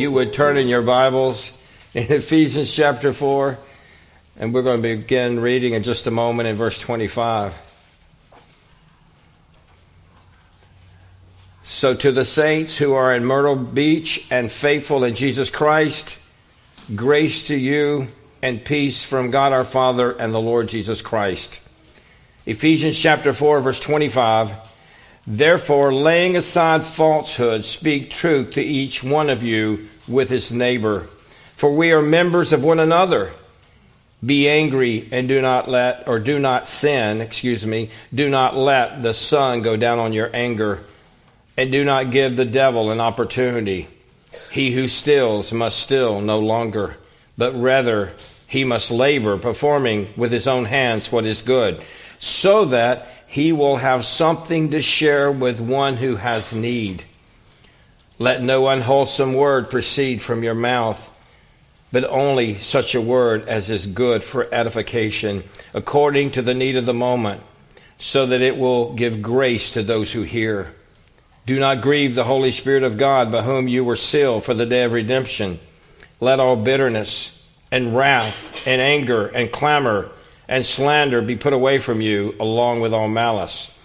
[0.00, 1.52] You would turn in your Bibles
[1.92, 3.58] in Ephesians chapter 4,
[4.38, 7.69] and we're going to begin reading in just a moment in verse 25.
[11.80, 16.22] So, to the saints who are in Myrtle Beach and faithful in Jesus Christ,
[16.94, 18.08] grace to you
[18.42, 21.66] and peace from God our Father and the Lord Jesus Christ.
[22.44, 24.52] Ephesians chapter 4, verse 25.
[25.26, 31.06] Therefore, laying aside falsehood, speak truth to each one of you with his neighbor.
[31.56, 33.32] For we are members of one another.
[34.22, 39.02] Be angry and do not let, or do not sin, excuse me, do not let
[39.02, 40.84] the sun go down on your anger,
[41.56, 43.88] and do not give the devil an opportunity.
[44.52, 46.96] He who stills must still no longer,
[47.36, 48.12] but rather
[48.46, 51.80] he must labor, performing with his own hands what is good,
[52.18, 57.04] so that he will have something to share with one who has need.
[58.18, 61.06] Let no unwholesome word proceed from your mouth,
[61.92, 66.86] but only such a word as is good for edification, according to the need of
[66.86, 67.40] the moment,
[67.98, 70.74] so that it will give grace to those who hear.
[71.46, 74.66] Do not grieve the Holy Spirit of God, by whom you were sealed for the
[74.66, 75.58] day of redemption.
[76.20, 80.10] Let all bitterness and wrath and anger and clamor
[80.48, 83.76] and slander be put away from you, along with all malice.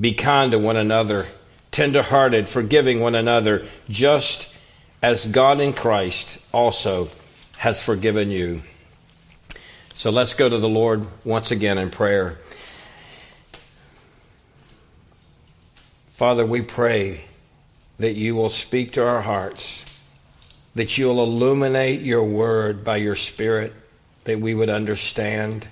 [0.00, 1.26] Be kind to one another
[1.72, 4.54] tenderhearted, forgiving one another, just
[5.02, 7.08] as God in Christ also
[7.56, 8.62] has forgiven you.
[9.94, 12.38] So let's go to the Lord once again in prayer.
[16.12, 17.24] Father, we pray
[17.98, 19.84] that you will speak to our hearts,
[20.74, 23.72] that you will illuminate your word by your Spirit,
[24.24, 25.68] that we would understand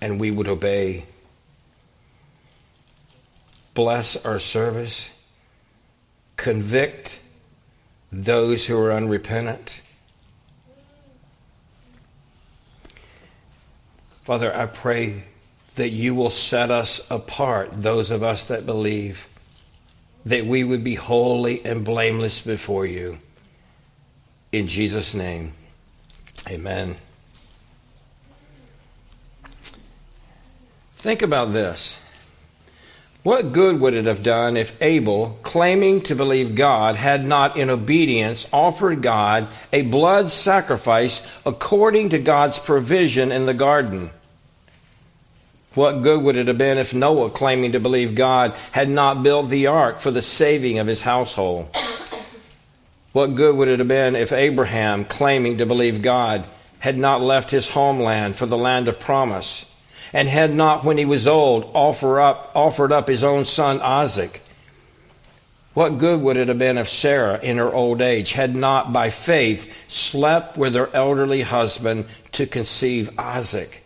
[0.00, 1.06] and we would obey.
[3.74, 5.10] Bless our service,
[6.36, 7.20] convict
[8.12, 9.80] those who are unrepentant.
[14.22, 15.24] Father, I pray
[15.76, 19.28] that you will set us apart, those of us that believe,
[20.26, 23.18] that we would be holy and blameless before you.
[24.52, 25.52] In Jesus' name,
[26.48, 26.96] amen.
[30.96, 32.00] Think about this.
[33.22, 37.70] What good would it have done if Abel, claiming to believe God, had not in
[37.70, 44.10] obedience offered God a blood sacrifice according to God's provision in the garden?
[45.76, 49.48] What good would it have been if Noah, claiming to believe God, had not built
[49.48, 51.68] the ark for the saving of his household?
[53.12, 56.44] What good would it have been if Abraham, claiming to believe God,
[56.80, 59.72] had not left his homeland for the land of promise?
[60.12, 64.42] and had not, when he was old, offer up, offered up his own son Isaac.
[65.74, 69.10] What good would it have been if Sarah, in her old age, had not by
[69.10, 73.82] faith slept with her elderly husband to conceive Isaac?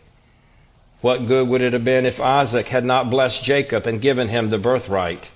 [1.01, 4.49] What good would it have been if Isaac had not blessed Jacob and given him
[4.49, 5.31] the birthright?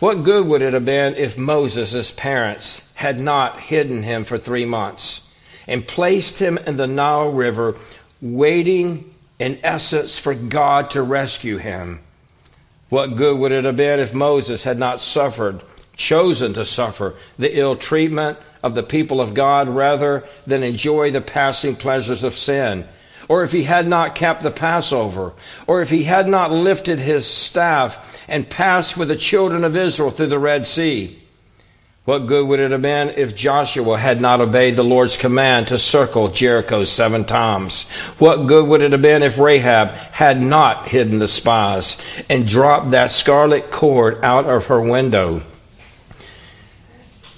[0.00, 4.64] What good would it have been if Moses' parents had not hidden him for three
[4.64, 5.30] months
[5.66, 7.76] and placed him in the Nile River,
[8.20, 12.00] waiting in essence, for God to rescue him.
[12.88, 15.62] What good would it have been if Moses had not suffered,
[15.96, 21.20] chosen to suffer the ill treatment of the people of God rather than enjoy the
[21.20, 22.86] passing pleasures of sin?
[23.28, 25.32] Or if he had not kept the Passover?
[25.66, 30.10] Or if he had not lifted his staff and passed with the children of Israel
[30.10, 31.20] through the Red Sea?
[32.04, 35.78] What good would it have been if Joshua had not obeyed the Lord's command to
[35.78, 37.88] circle Jericho seven times?
[38.18, 41.98] What good would it have been if Rahab had not hidden the spies
[42.28, 45.40] and dropped that scarlet cord out of her window?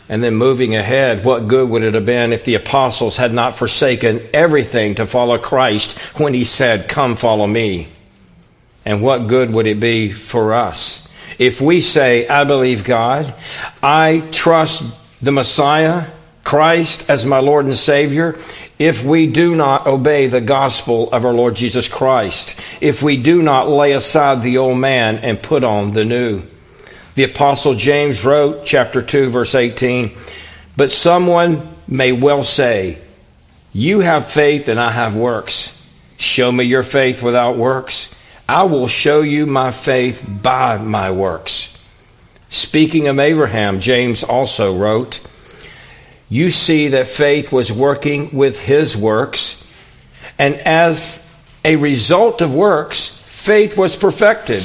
[0.09, 3.57] And then moving ahead, what good would it have been if the apostles had not
[3.57, 7.89] forsaken everything to follow Christ when he said, Come follow me?
[8.85, 11.09] And what good would it be for us?
[11.39, 13.35] If we say, I believe God,
[13.83, 16.07] I trust the Messiah,
[16.45, 18.39] Christ, as my Lord and Savior,
[18.79, 23.43] if we do not obey the gospel of our Lord Jesus Christ, if we do
[23.43, 26.43] not lay aside the old man and put on the new.
[27.17, 30.17] The Apostle James wrote, chapter 2, verse 18,
[30.77, 32.99] But someone may well say,
[33.73, 35.73] You have faith and I have works.
[36.19, 38.15] Show me your faith without works
[38.49, 41.73] I will show you my faith by my works.
[42.49, 45.21] Speaking of Abraham, James also wrote,
[46.29, 49.69] You see that faith was working with his works,
[50.39, 51.23] and as
[51.65, 54.63] a result of works, faith was perfected.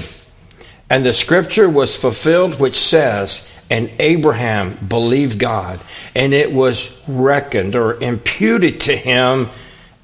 [0.91, 5.81] And the scripture was fulfilled, which says, And Abraham believed God,
[6.13, 9.47] and it was reckoned or imputed to him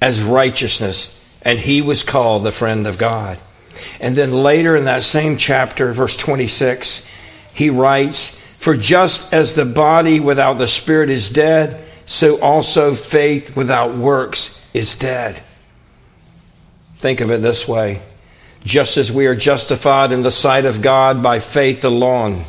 [0.02, 3.38] as righteousness, and he was called the friend of God.
[4.00, 7.06] And then later in that same chapter, verse 26,
[7.54, 13.58] he writes, For just as the body without the spirit is dead, so also faith
[13.58, 15.44] without works is dead.
[17.00, 18.04] Think of it this way
[18.68, 22.44] just as we are justified in the sight of God by faith alone,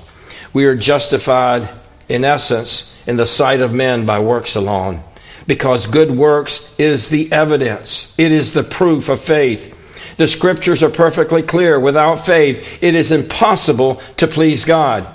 [0.52, 1.68] we are justified,
[2.08, 5.02] in essence, in the sight of men by works alone.
[5.46, 9.76] Because good works is the evidence, it is the proof of faith.
[10.16, 11.78] The scriptures are perfectly clear.
[11.78, 15.08] Without faith, it is impossible to please God.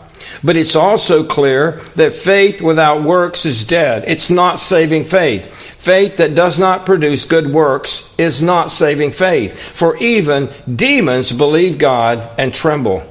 [0.44, 4.06] But it's also clear that faith without works is dead.
[4.08, 5.54] It's not saving faith.
[5.54, 9.60] Faith that does not produce good works is not saving faith.
[9.60, 13.10] For even demons believe God and tremble.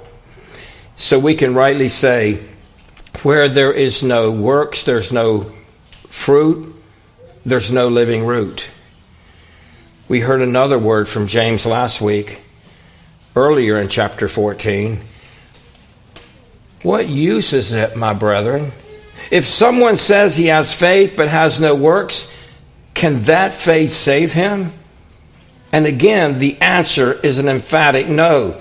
[0.97, 2.41] So we can rightly say,
[3.23, 5.53] where there is no works, there's no
[6.09, 6.75] fruit,
[7.45, 8.69] there's no living root.
[10.09, 12.41] We heard another word from James last week,
[13.37, 15.01] earlier in chapter 14.
[16.83, 18.73] What use is it, my brethren?
[19.31, 22.33] If someone says he has faith but has no works,
[22.95, 24.73] can that faith save him?
[25.71, 28.61] And again, the answer is an emphatic no.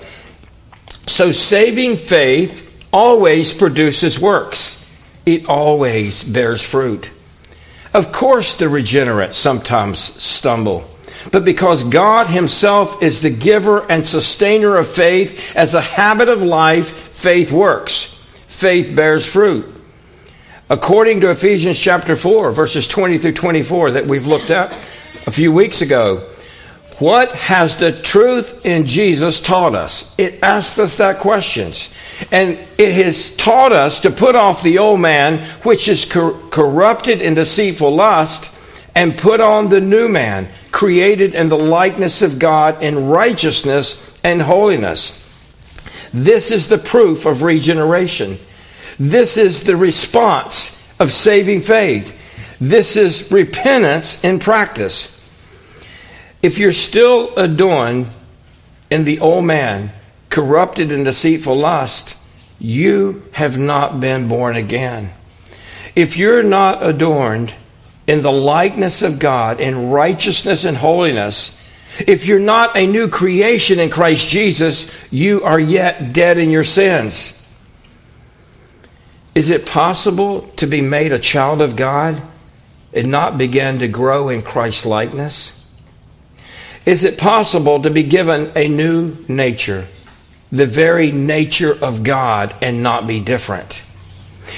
[1.06, 4.78] So saving faith always produces works,
[5.26, 7.10] it always bears fruit.
[7.92, 10.88] Of course, the regenerate sometimes stumble.
[11.30, 16.42] But because God Himself is the giver and sustainer of faith, as a habit of
[16.42, 18.11] life, faith works.
[18.62, 19.66] Faith bears fruit.
[20.70, 24.70] According to Ephesians chapter 4, verses 20 through 24, that we've looked at
[25.26, 26.18] a few weeks ago,
[27.00, 30.16] what has the truth in Jesus taught us?
[30.16, 31.92] It asks us that questions.
[32.30, 37.20] And it has taught us to put off the old man, which is cor- corrupted
[37.20, 38.56] in deceitful lust,
[38.94, 44.40] and put on the new man, created in the likeness of God in righteousness and
[44.40, 45.18] holiness.
[46.14, 48.38] This is the proof of regeneration.
[48.98, 52.18] This is the response of saving faith.
[52.60, 55.08] This is repentance in practice.
[56.42, 58.08] If you're still adorned
[58.90, 59.92] in the old man,
[60.30, 62.16] corrupted in deceitful lust,
[62.58, 65.12] you have not been born again.
[65.94, 67.54] If you're not adorned
[68.06, 71.60] in the likeness of God, in righteousness and holiness,
[72.06, 76.64] if you're not a new creation in Christ Jesus, you are yet dead in your
[76.64, 77.41] sins.
[79.34, 82.20] Is it possible to be made a child of God
[82.92, 85.58] and not begin to grow in Christ's likeness?
[86.84, 89.86] Is it possible to be given a new nature,
[90.50, 93.84] the very nature of God, and not be different?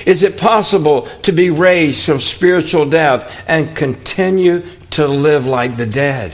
[0.06, 5.86] Is it possible to be raised from spiritual death and continue to live like the
[5.86, 6.32] dead?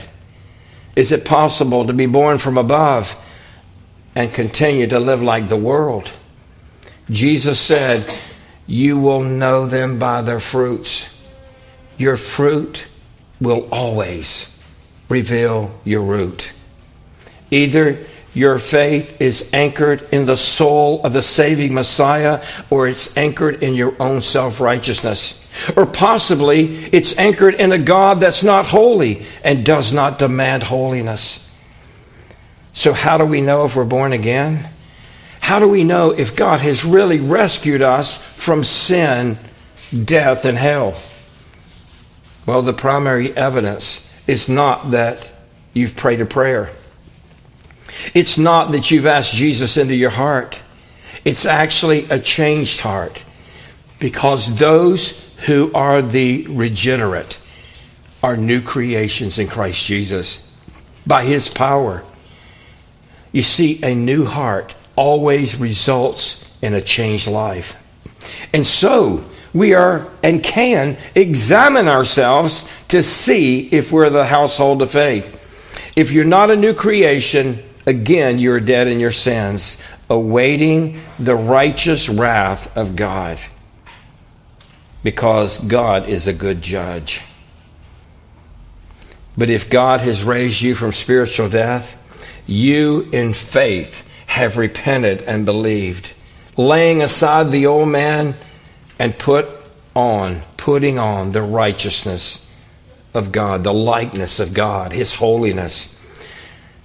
[0.95, 3.17] Is it possible to be born from above
[4.15, 6.11] and continue to live like the world?
[7.09, 8.05] Jesus said,
[8.71, 11.21] You will know them by their fruits.
[11.97, 12.85] Your fruit
[13.41, 14.57] will always
[15.09, 16.53] reveal your root.
[17.51, 17.97] Either
[18.33, 23.73] your faith is anchored in the soul of the saving Messiah, or it's anchored in
[23.73, 25.45] your own self righteousness.
[25.75, 31.45] Or possibly it's anchored in a God that's not holy and does not demand holiness.
[32.71, 34.69] So, how do we know if we're born again?
[35.41, 39.37] How do we know if God has really rescued us from sin,
[40.05, 40.95] death, and hell?
[42.45, 45.29] Well, the primary evidence is not that
[45.73, 46.69] you've prayed a prayer.
[48.13, 50.61] It's not that you've asked Jesus into your heart.
[51.25, 53.25] It's actually a changed heart.
[53.99, 57.39] Because those who are the regenerate
[58.23, 60.49] are new creations in Christ Jesus
[61.05, 62.05] by his power.
[63.31, 67.75] You see, a new heart always results in a changed life.
[68.53, 74.91] And so, we are and can examine ourselves to see if we're the household of
[74.91, 75.39] faith.
[75.95, 82.07] If you're not a new creation, again, you're dead in your sins, awaiting the righteous
[82.07, 83.39] wrath of God
[85.01, 87.23] because God is a good judge.
[89.35, 91.97] But if God has raised you from spiritual death,
[92.45, 96.13] you in faith have repented and believed.
[96.55, 98.33] laying aside the old man
[98.99, 99.47] and put
[99.95, 102.49] on, putting on the righteousness
[103.13, 105.99] of God, the likeness of God, His holiness.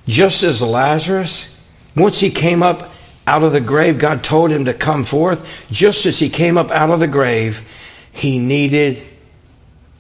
[0.08, 1.60] Just as Lazarus,
[1.96, 2.92] once he came up
[3.26, 5.68] out of the grave, God told him to come forth.
[5.70, 7.68] Just as he came up out of the grave,
[8.12, 9.02] he needed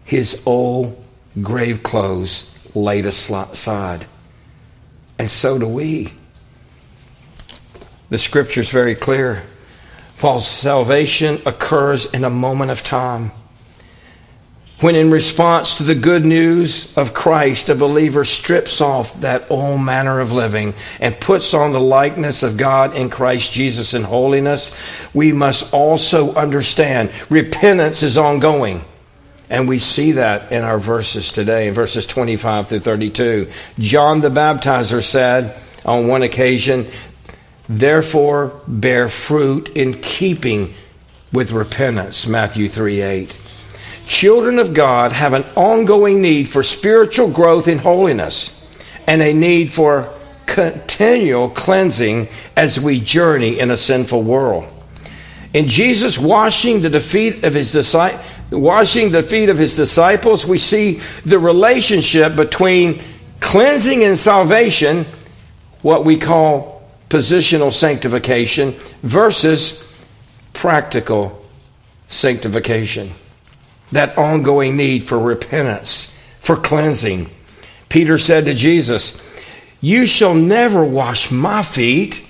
[0.04, 1.02] his old
[1.42, 4.06] grave clothes laid aside.
[5.18, 6.12] And so do we.
[8.08, 9.42] The scripture is very clear.
[10.18, 13.32] Paul's salvation occurs in a moment of time.
[14.80, 19.80] When, in response to the good news of Christ, a believer strips off that old
[19.80, 24.76] manner of living and puts on the likeness of God in Christ Jesus in holiness,
[25.14, 28.84] we must also understand repentance is ongoing.
[29.48, 33.50] And we see that in our verses today, in verses 25 through 32.
[33.78, 36.86] John the Baptizer said on one occasion,
[37.68, 40.74] Therefore bear fruit in keeping
[41.32, 42.26] with repentance.
[42.26, 43.36] Matthew 3 8.
[44.06, 48.64] Children of God have an ongoing need for spiritual growth in holiness
[49.06, 50.08] and a need for
[50.46, 54.72] continual cleansing as we journey in a sinful world.
[55.52, 60.58] In Jesus washing the feet of his disciples, washing the feet of his disciples, we
[60.58, 63.02] see the relationship between
[63.40, 65.04] cleansing and salvation,
[65.82, 66.75] what we call
[67.08, 69.82] positional sanctification, versus
[70.52, 71.44] practical
[72.08, 73.10] sanctification
[73.92, 77.30] that ongoing need for repentance, for cleansing.
[77.88, 79.22] Peter said to Jesus,
[79.80, 82.26] You shall never wash my feet.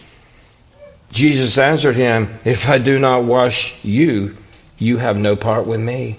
[1.13, 4.37] Jesus answered him, If I do not wash you,
[4.79, 6.19] you have no part with me.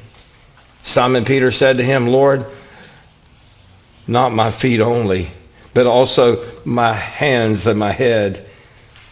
[0.81, 2.45] Simon Peter said to him, Lord,
[4.07, 5.29] not my feet only,
[5.73, 8.46] but also my hands and my head.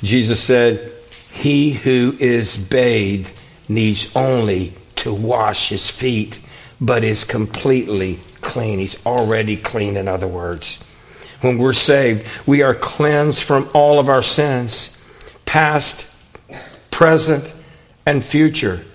[0.06, 0.92] Jesus said,
[1.32, 3.34] He who is bathed
[3.68, 6.40] needs only to wash his feet,
[6.80, 8.80] but is completely clean.
[8.80, 10.82] He's already clean, in other words.
[11.42, 15.00] When we're saved, we are cleansed from all of our sins,
[15.46, 16.12] past,
[16.92, 17.54] present,
[18.06, 18.86] and future.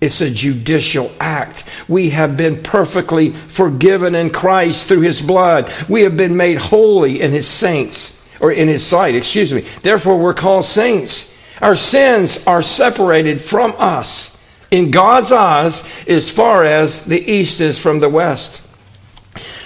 [0.00, 1.64] It's a judicial act.
[1.88, 5.72] We have been perfectly forgiven in Christ through his blood.
[5.88, 9.64] We have been made holy in his saints, or in his sight, excuse me.
[9.82, 11.38] Therefore, we're called saints.
[11.62, 17.78] Our sins are separated from us in God's eyes as far as the east is
[17.78, 18.68] from the west.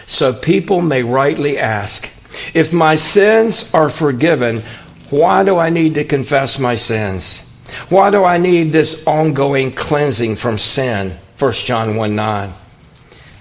[0.07, 2.13] So people may rightly ask
[2.53, 4.63] if my sins are forgiven,
[5.09, 7.43] why do I need to confess my sins?
[7.89, 11.19] Why do I need this ongoing cleansing from sin?
[11.39, 12.53] 1 John 1 9.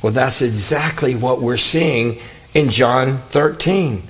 [0.01, 2.19] Well, that's exactly what we're seeing
[2.53, 4.03] in John 13.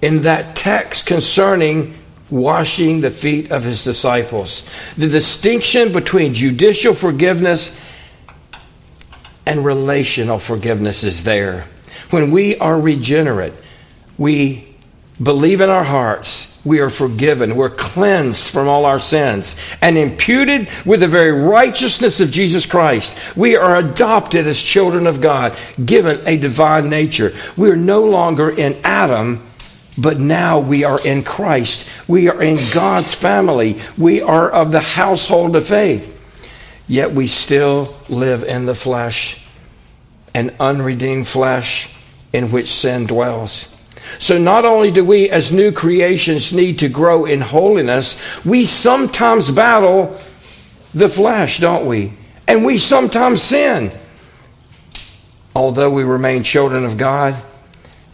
[0.00, 1.94] In that text concerning
[2.30, 4.68] washing the feet of his disciples.
[4.96, 7.80] The distinction between judicial forgiveness
[9.46, 11.66] and relational forgiveness is there.
[12.10, 13.52] When we are regenerate,
[14.16, 14.74] we
[15.22, 20.68] believe in our hearts, we are forgiven, we're cleansed from all our sins, and imputed
[20.84, 23.36] with the very righteousness of Jesus Christ.
[23.36, 27.32] We are adopted as children of God, given a divine nature.
[27.56, 29.42] We are no longer in Adam
[29.96, 31.90] but now we are in Christ.
[32.08, 33.80] We are in God's family.
[33.96, 36.10] We are of the household of faith.
[36.88, 39.46] Yet we still live in the flesh,
[40.34, 41.94] an unredeemed flesh
[42.32, 43.74] in which sin dwells.
[44.18, 49.50] So not only do we as new creations need to grow in holiness, we sometimes
[49.50, 50.20] battle
[50.92, 52.12] the flesh, don't we?
[52.46, 53.92] And we sometimes sin.
[55.56, 57.40] Although we remain children of God,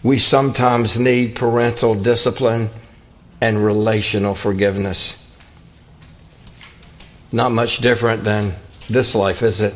[0.02, 2.70] we sometimes need parental discipline
[3.40, 5.16] and relational forgiveness.
[7.32, 8.54] Not much different than
[8.88, 9.74] this life, is it?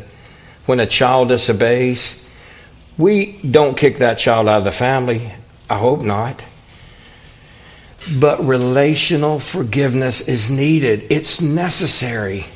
[0.67, 2.27] When a child disobeys,
[2.97, 5.33] we don't kick that child out of the family.
[5.69, 6.45] I hope not.
[8.19, 12.47] But relational forgiveness is needed, it's necessary.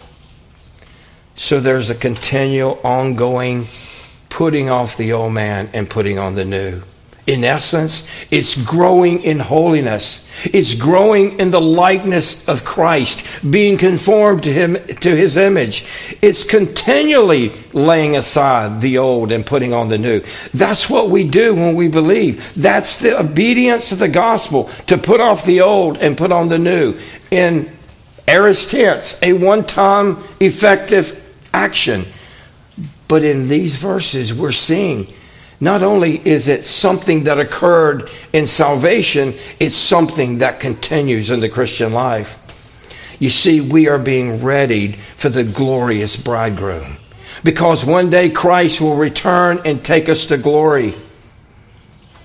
[1.36, 3.66] So there's a continual, ongoing
[4.28, 6.82] putting off the old man and putting on the new
[7.28, 10.26] in essence, it's growing in holiness.
[10.44, 15.86] It's growing in the likeness of Christ, being conformed to him to his image.
[16.22, 20.22] It's continually laying aside the old and putting on the new.
[20.54, 22.54] That's what we do when we believe.
[22.54, 26.58] That's the obedience of the gospel to put off the old and put on the
[26.58, 26.98] new.
[27.30, 27.70] In
[28.26, 32.06] aorist tense, a one-time effective action.
[33.06, 35.08] But in these verses, we're seeing
[35.60, 41.48] not only is it something that occurred in salvation, it's something that continues in the
[41.48, 42.38] Christian life.
[43.18, 46.96] You see, we are being readied for the glorious bridegroom.
[47.42, 50.94] Because one day Christ will return and take us to glory.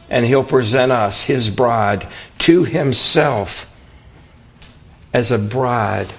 [0.10, 2.08] And he'll present us, his bride,
[2.40, 3.70] to himself
[5.12, 6.14] as a bride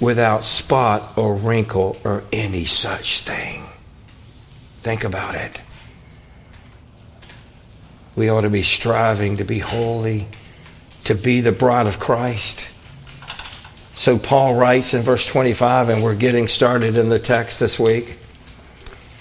[0.00, 3.66] without spot or wrinkle or any such thing.
[4.82, 5.60] Think about it.
[8.16, 10.26] We ought to be striving to be holy,
[11.04, 12.72] to be the bride of Christ.
[13.92, 18.18] So Paul writes in verse 25, and we're getting started in the text this week.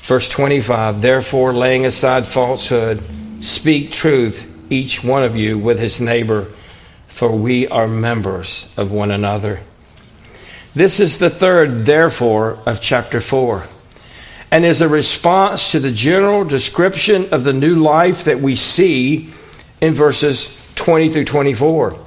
[0.04, 3.02] Verse 25, therefore, laying aside falsehood,
[3.44, 6.52] speak truth, each one of you, with his neighbor,
[7.08, 9.62] for we are members of one another.
[10.74, 13.66] This is the third, therefore, of chapter 4,
[14.56, 19.30] and is a response to the general description of the new life that we see
[19.82, 22.00] in verses 20 through 24.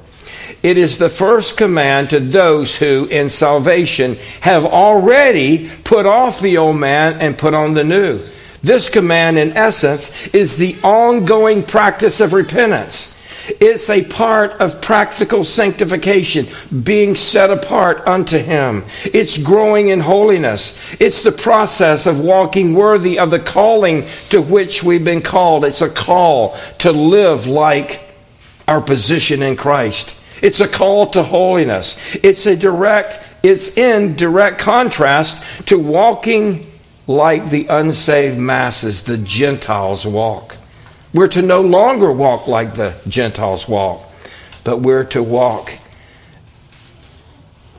[0.62, 6.56] It is the first command to those who, in salvation, have already put off the
[6.56, 8.26] old man and put on the new.
[8.62, 13.17] This command, in essence, is the ongoing practice of repentance.
[13.60, 16.46] It's a part of practical sanctification,
[16.82, 18.84] being set apart unto Him.
[19.04, 20.78] It's growing in holiness.
[21.00, 25.64] It's the process of walking worthy of the calling to which we've been called.
[25.64, 28.02] It's a call to live like
[28.66, 30.20] our position in Christ.
[30.42, 31.98] It's a call to holiness.
[32.22, 36.70] It's a direct, it's in direct contrast to walking
[37.06, 40.57] like the unsaved masses, the Gentiles walk.
[41.14, 44.06] We're to no longer walk like the Gentiles walk,
[44.64, 45.72] but we're to walk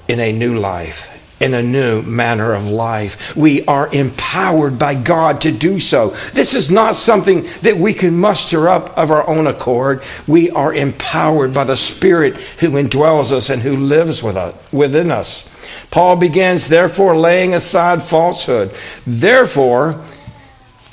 [0.07, 3.35] in a new life, in a new manner of life.
[3.35, 6.17] We are empowered by God to do so.
[6.33, 10.01] This is not something that we can muster up of our own accord.
[10.27, 15.11] We are empowered by the Spirit who indwells us and who lives with us, within
[15.11, 15.55] us.
[15.91, 18.71] Paul begins, therefore, laying aside falsehood.
[19.05, 20.03] Therefore,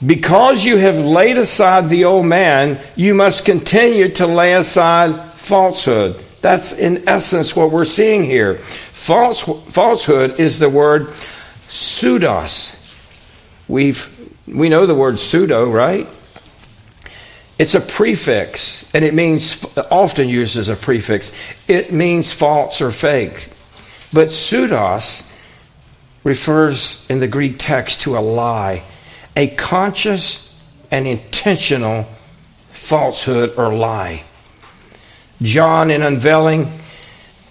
[0.04, 6.22] because you have laid aside the old man, you must continue to lay aside falsehood.
[6.42, 8.56] That's in essence what we're seeing here.
[8.56, 11.08] False, falsehood is the word
[11.68, 12.74] pseudos.
[13.68, 14.12] We've,
[14.46, 16.06] we know the word pseudo, right?
[17.58, 21.32] It's a prefix, and it means, often used as a prefix.
[21.66, 23.48] It means false or fake.
[24.12, 25.32] But pseudos
[26.22, 28.82] refers in the Greek text to a lie
[29.36, 30.42] a conscious
[30.90, 32.06] and intentional
[32.70, 34.24] falsehood or lie.
[35.42, 36.72] John, in unveiling,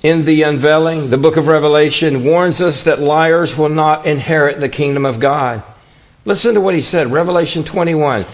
[0.02, 4.70] in the unveiling, the book of Revelation warns us that liars will not inherit the
[4.70, 5.62] kingdom of God.
[6.26, 8.26] Listen to what he said, Revelation 21.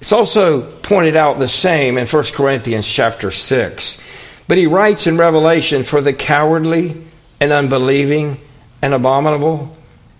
[0.00, 4.02] It's also pointed out the same in 1 Corinthians chapter 6.
[4.48, 7.06] But he writes in Revelation, For the cowardly
[7.38, 8.40] and unbelieving
[8.80, 9.76] and abominable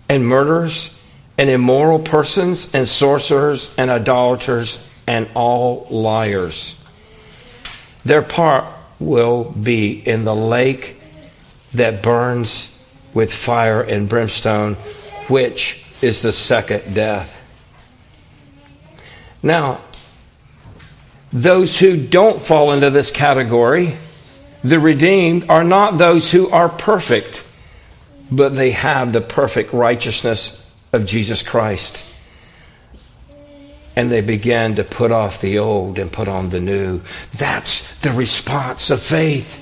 [0.08, 0.98] and murderers
[1.38, 6.82] and immoral persons and sorcerers and idolaters and all liars.
[8.04, 8.66] Their part
[8.98, 10.96] will be in the lake
[11.74, 12.68] that burns
[13.14, 14.74] with fire and brimstone,
[15.28, 17.38] which is the second death.
[19.42, 19.80] Now,
[21.32, 23.96] those who don't fall into this category,
[24.62, 27.46] the redeemed, are not those who are perfect,
[28.30, 30.61] but they have the perfect righteousness
[30.92, 32.08] of Jesus Christ.
[33.94, 37.02] And they began to put off the old and put on the new.
[37.36, 39.58] That's the response of faith.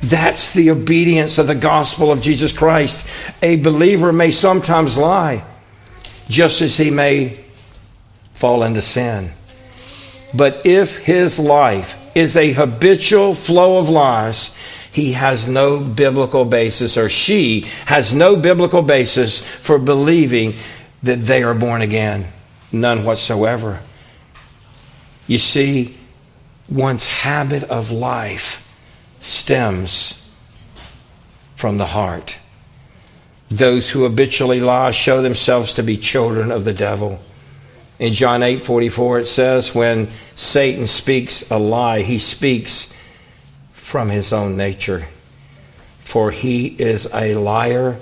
[0.00, 3.08] That's the obedience of the gospel of Jesus Christ.
[3.42, 5.44] A believer may sometimes lie,
[6.28, 7.44] just as he may
[8.34, 9.32] fall into sin.
[10.34, 14.56] But if his life is a habitual flow of lies,
[14.98, 20.52] he has no biblical basis, or she has no biblical basis for believing
[21.04, 22.26] that they are born again.
[22.72, 23.80] None whatsoever.
[25.28, 25.96] You see,
[26.68, 28.68] one's habit of life
[29.20, 30.28] stems
[31.54, 32.36] from the heart.
[33.52, 37.20] Those who habitually lie show themselves to be children of the devil.
[38.00, 42.92] In John 8 44, it says, When Satan speaks a lie, he speaks
[43.88, 45.06] from his own nature.
[46.00, 47.96] For he is a liar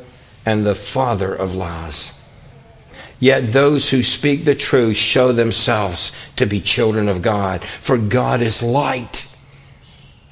[0.44, 2.12] and the father of lies.
[3.20, 7.62] Yet those who speak the truth show themselves to be children of God.
[7.62, 9.28] For God is light,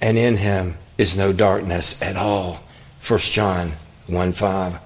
[0.01, 2.59] and in him is no darkness at all.
[3.07, 3.75] 1 John
[4.09, 4.79] 1 5.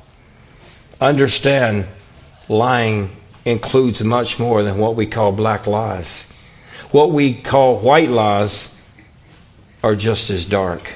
[1.01, 1.87] Understand,
[2.47, 6.31] lying includes much more than what we call black lies.
[6.91, 8.78] What we call white lies
[9.83, 10.93] are just as dark.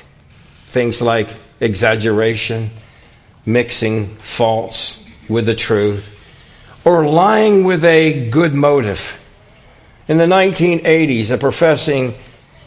[0.66, 1.29] Things like
[1.61, 2.71] exaggeration,
[3.47, 6.18] mixing false with the truth,
[6.85, 9.18] or lying with a good motive.
[10.09, 12.14] In the 1980s, a professing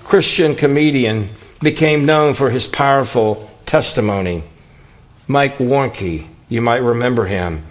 [0.04, 1.30] Christian comedian
[1.62, 4.44] became known for his powerful testimony.
[5.28, 7.66] Mike Warnke, you might remember him.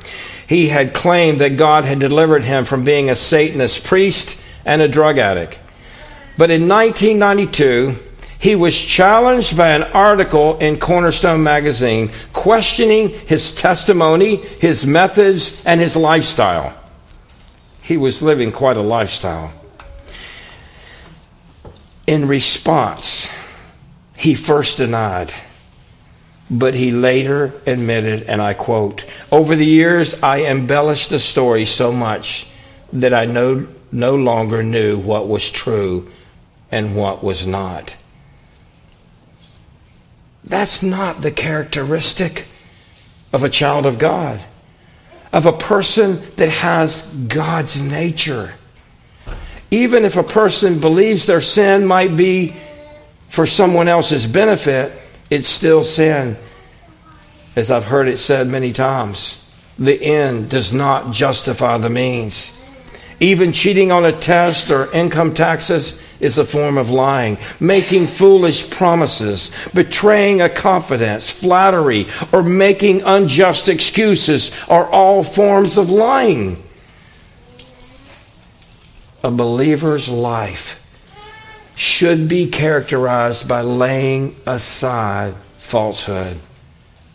[0.47, 4.89] He had claimed that God had delivered him from being a Satanist priest and a
[4.89, 5.59] drug addict.
[6.37, 7.97] But in 1992,
[8.45, 15.81] he was challenged by an article in Cornerstone magazine questioning his testimony, his methods, and
[15.81, 16.75] his lifestyle.
[17.81, 19.51] He was living quite a lifestyle.
[22.07, 23.33] In response,
[24.15, 25.33] he first denied,
[26.51, 31.93] but he later admitted, and I quote, Over the years, I embellished the story so
[31.93, 32.47] much
[32.93, 36.11] that I no, no longer knew what was true
[36.71, 37.97] and what was not.
[40.45, 42.47] That's not the characteristic
[43.33, 44.41] of a child of God,
[45.33, 48.53] of a person that has God's nature.
[49.71, 52.55] Even if a person believes their sin might be
[53.29, 54.93] for someone else's benefit,
[55.31, 56.37] it's still sin.
[57.57, 59.45] As I've heard it said many times,
[59.79, 62.61] the end does not justify the means.
[63.19, 67.39] Even cheating on a test or income taxes is a form of lying.
[67.61, 75.91] Making foolish promises, betraying a confidence, flattery, or making unjust excuses are all forms of
[75.91, 76.63] lying.
[79.23, 80.81] A believer's life
[81.77, 86.39] should be characterized by laying aside falsehood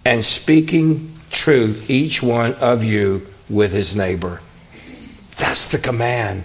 [0.04, 4.42] and speaking truth, each one of you, with his neighbor.
[5.38, 6.44] That's the command.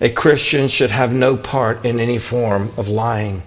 [0.00, 3.42] A Christian should have no part in any form of lying.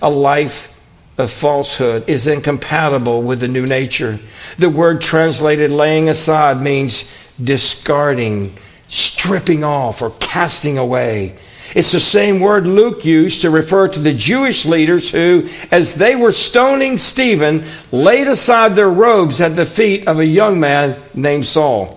[0.00, 0.72] A life
[1.18, 4.20] of falsehood is incompatible with the new nature.
[4.58, 11.38] The word translated laying aside means discarding, stripping off, or casting away.
[11.74, 16.14] It's the same word Luke used to refer to the Jewish leaders who, as they
[16.14, 21.46] were stoning Stephen, laid aside their robes at the feet of a young man named
[21.46, 21.95] Saul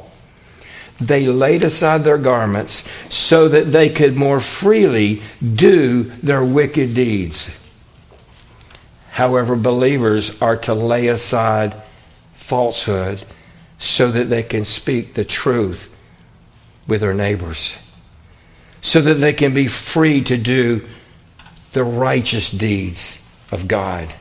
[1.00, 7.56] they laid aside their garments so that they could more freely do their wicked deeds.
[9.12, 11.76] However, believers are to lay aside
[12.34, 13.26] falsehood
[13.78, 15.96] so that they can speak the truth
[16.88, 17.78] with their neighbors,
[18.82, 20.86] so that they can be free to do
[21.72, 24.14] the righteous deeds of God.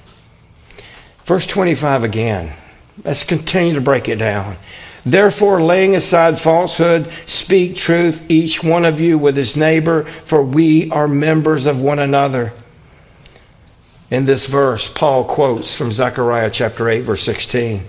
[1.25, 2.53] Verse 25 again.
[3.05, 4.57] Let's continue to break it down.
[5.11, 10.90] Therefore, laying aside falsehood, speak truth, each one of you with his neighbor, for we
[10.90, 12.53] are members of one another.
[14.11, 17.83] In this verse, Paul quotes from Zechariah chapter 8, verse 16.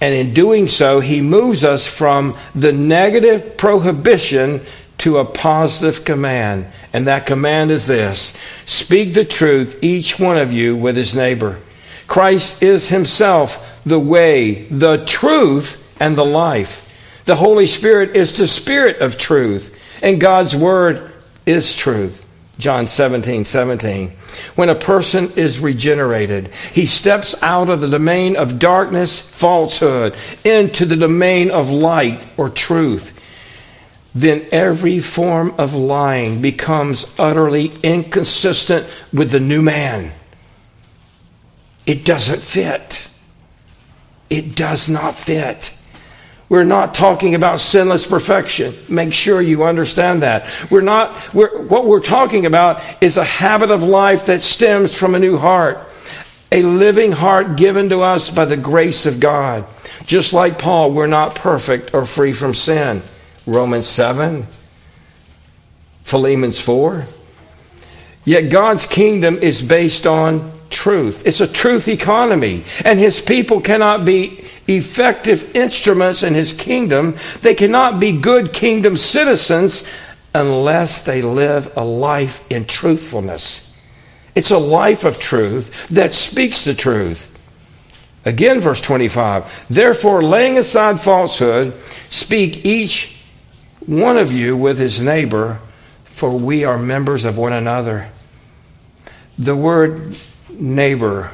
[0.00, 4.60] And in doing so, he moves us from the negative prohibition
[4.98, 6.66] to a positive command.
[6.92, 11.60] And that command is this Speak the truth, each one of you, with his neighbor.
[12.06, 16.86] Christ is himself the way, the truth, and the life.
[17.24, 21.10] The Holy Spirit is the Spirit of truth, and God's Word
[21.46, 22.26] is truth.
[22.58, 24.10] John 17, 17.
[24.54, 30.14] When a person is regenerated, he steps out of the domain of darkness, falsehood,
[30.44, 33.18] into the domain of light or truth.
[34.14, 40.12] Then every form of lying becomes utterly inconsistent with the new man.
[41.86, 43.08] It doesn't fit.
[44.28, 45.76] It does not fit.
[46.48, 48.74] We're not talking about sinless perfection.
[48.88, 50.46] Make sure you understand that.
[50.70, 55.14] We're not, we're, what we're talking about is a habit of life that stems from
[55.14, 55.82] a new heart,
[56.52, 59.66] a living heart given to us by the grace of God.
[60.04, 63.02] Just like Paul, we're not perfect or free from sin.
[63.46, 64.46] Romans 7,
[66.02, 67.06] Philippians 4.
[68.26, 71.26] Yet God's kingdom is based on truth.
[71.26, 77.16] It's a truth economy, and his people cannot be effective instruments in his kingdom.
[77.40, 79.88] They cannot be good kingdom citizens
[80.34, 83.70] unless they live a life in truthfulness.
[84.34, 87.30] It's a life of truth that speaks the truth.
[88.24, 89.66] Again, verse 25.
[89.70, 91.74] Therefore, laying aside falsehood,
[92.10, 93.22] speak each
[93.86, 95.60] one of you with his neighbor,
[96.04, 98.10] for we are members of one another.
[99.38, 100.16] The word
[100.60, 101.30] neighbor,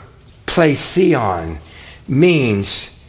[0.46, 1.58] plesion,
[2.08, 3.04] means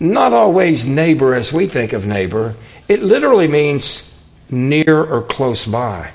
[0.00, 2.54] not always neighbor as we think of neighbor.
[2.88, 4.18] It literally means
[4.50, 6.12] near or close by.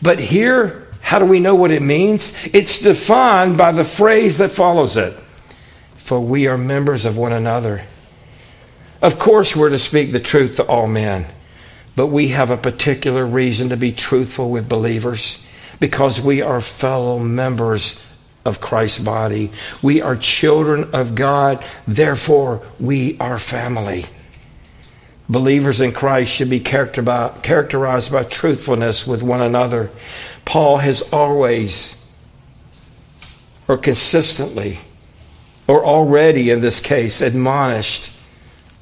[0.00, 2.36] But here, how do we know what it means?
[2.52, 5.16] It's defined by the phrase that follows it
[6.04, 7.82] for we are members of one another.
[9.00, 11.24] Of course, we're to speak the truth to all men,
[11.96, 15.42] but we have a particular reason to be truthful with believers
[15.80, 18.06] because we are fellow members
[18.44, 19.50] of Christ's body.
[19.82, 24.04] We are children of God, therefore, we are family.
[25.28, 29.90] Believers in Christ should be characterized by truthfulness with one another.
[30.44, 32.04] Paul has always,
[33.66, 34.80] or consistently,
[35.66, 38.14] or already in this case, admonished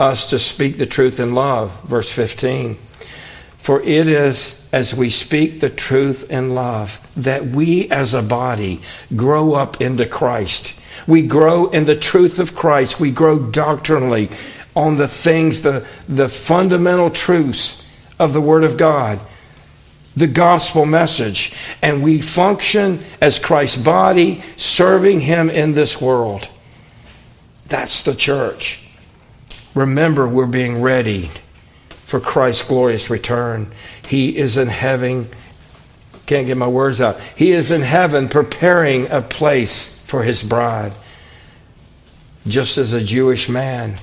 [0.00, 1.80] us to speak the truth in love.
[1.84, 2.74] Verse 15.
[3.58, 8.80] For it is as we speak the truth in love that we as a body
[9.14, 10.80] grow up into Christ.
[11.06, 12.98] We grow in the truth of Christ.
[12.98, 14.30] We grow doctrinally
[14.74, 17.86] on the things, the, the fundamental truths
[18.18, 19.20] of the Word of God,
[20.16, 21.54] the gospel message.
[21.82, 26.48] And we function as Christ's body, serving Him in this world.
[27.66, 28.88] That's the church.
[29.74, 31.30] Remember, we're being ready
[32.12, 33.72] for Christ's glorious return.
[34.06, 35.30] He is in heaven.
[36.26, 37.18] Can't get my words out.
[37.34, 40.92] He is in heaven preparing a place for his bride.
[42.46, 43.96] Just as a Jewish man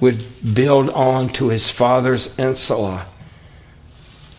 [0.00, 0.22] would
[0.54, 3.06] build on to his father's insula,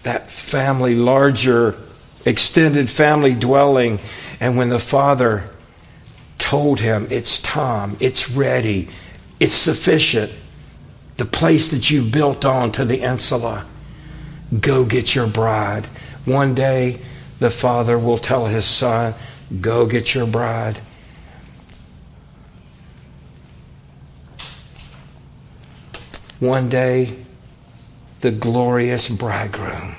[0.04, 1.76] that family, larger,
[2.24, 3.98] extended family dwelling.
[4.40, 5.50] And when the father
[6.38, 8.90] told him, It's time, it's ready,
[9.40, 10.32] it's sufficient.
[11.18, 13.66] The place that you've built on to the insula,
[14.60, 15.86] go get your bride.
[16.26, 17.00] One day,
[17.40, 19.14] the father will tell his son,
[19.62, 20.80] Go get your bride.
[26.40, 27.16] One day,
[28.22, 29.96] the glorious bridegroom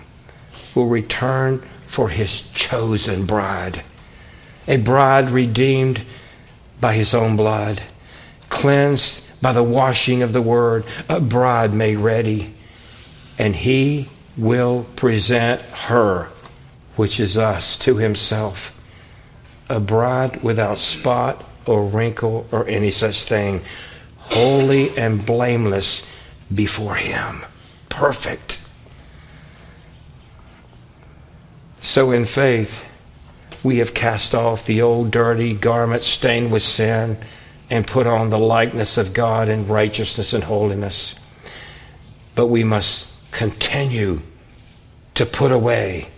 [0.74, 3.82] will return for his chosen bride,
[4.68, 6.02] a bride redeemed
[6.80, 7.82] by his own blood,
[8.50, 12.54] cleansed by the washing of the word, a bride made ready.
[13.38, 16.28] And he will present her,
[16.96, 18.72] which is us, to himself,
[19.68, 23.62] a bride without spot or wrinkle or any such thing,
[24.18, 26.10] holy and blameless
[26.54, 27.44] before him,
[27.88, 28.60] perfect.
[31.80, 32.84] So in faith,
[33.62, 37.18] we have cast off the old dirty garment stained with sin
[37.70, 41.18] and put on the likeness of God in righteousness and holiness.
[42.34, 44.22] But we must continue
[45.14, 46.08] to put away,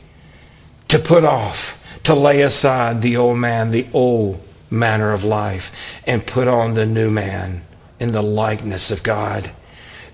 [0.89, 5.75] to put off, to lay aside the old man, the old manner of life,
[6.07, 7.63] and put on the new man
[8.01, 9.51] in the likeness of God.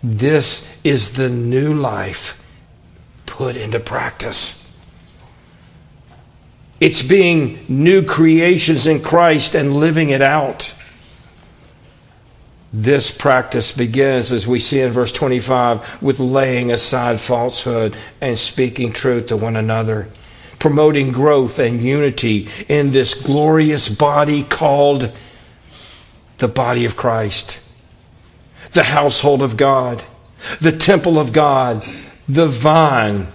[0.02, 2.42] This is the new life
[3.26, 4.60] put into practice.
[6.80, 10.74] It's being new creations in Christ and living it out.
[12.76, 18.90] This practice begins, as we see in verse 25, with laying aside falsehood and speaking
[18.90, 20.08] truth to one another,
[20.58, 25.14] promoting growth and unity in this glorious body called
[26.38, 27.64] the body of Christ,
[28.72, 30.02] the household of God,
[30.60, 31.88] the temple of God,
[32.28, 33.28] the vine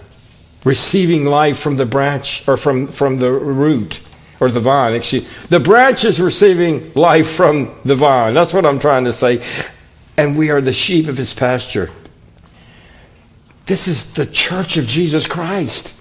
[0.64, 4.02] receiving life from the branch or from, from the root
[4.40, 4.94] or the vine.
[4.94, 8.34] Excuse the branch is receiving life from the vine.
[8.34, 9.44] That's what I'm trying to say.
[10.16, 11.90] And we are the sheep of his pasture.
[13.66, 15.96] This is the church of Jesus Christ.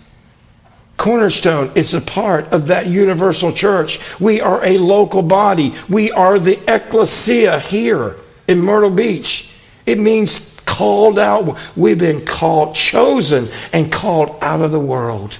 [0.98, 4.00] Cornerstone is a part of that universal church.
[4.20, 5.76] We are a local body.
[5.88, 8.16] We are the ecclesia here
[8.48, 9.54] in Myrtle Beach.
[9.86, 11.58] It means called out.
[11.78, 15.38] We've been called, chosen, and called out of the world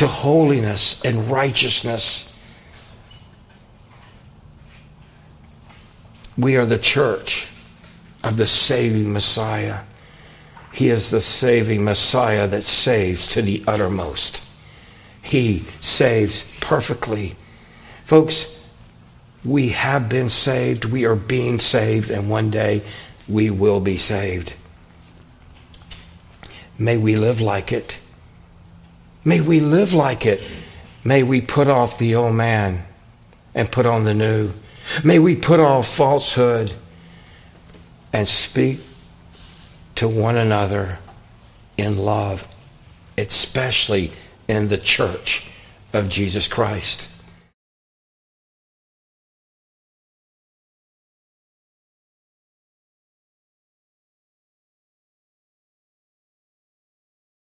[0.00, 2.34] to holiness and righteousness.
[6.38, 7.48] We are the church
[8.24, 9.80] of the saving Messiah.
[10.72, 14.42] He is the saving Messiah that saves to the uttermost.
[15.20, 17.36] He saves perfectly.
[18.06, 18.58] Folks,
[19.44, 22.84] we have been saved, we are being saved, and one day
[23.28, 24.54] we will be saved.
[26.78, 28.00] May we live like it.
[29.24, 30.42] May we live like it.
[31.04, 32.84] May we put off the old man
[33.54, 34.52] and put on the new.
[35.04, 36.74] May we put off falsehood
[38.12, 38.80] and speak
[39.96, 40.98] to one another
[41.76, 42.48] in love,
[43.16, 44.12] especially
[44.48, 45.50] in the church
[45.92, 47.08] of Jesus Christ.